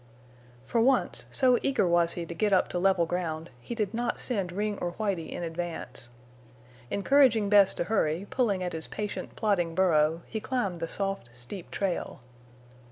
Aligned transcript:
For 0.65 0.81
once, 0.81 1.27
so 1.29 1.59
eager 1.61 1.87
was 1.87 2.13
he 2.13 2.25
to 2.25 2.33
get 2.33 2.51
up 2.51 2.69
to 2.69 2.79
level 2.79 3.05
ground, 3.05 3.51
he 3.59 3.75
did 3.75 3.93
not 3.93 4.19
send 4.19 4.51
Ring 4.51 4.79
or 4.79 4.93
Whitie 4.93 5.31
in 5.31 5.43
advance. 5.43 6.09
Encouraging 6.89 7.49
Bess 7.49 7.75
to 7.75 7.83
hurry 7.83 8.25
pulling 8.31 8.63
at 8.63 8.73
his 8.73 8.87
patient, 8.87 9.35
plodding 9.35 9.75
burro, 9.75 10.23
he 10.25 10.39
climbed 10.39 10.77
the 10.77 10.87
soft, 10.87 11.29
steep 11.33 11.69
trail. 11.69 12.19